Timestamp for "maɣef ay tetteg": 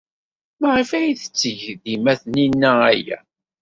0.61-1.61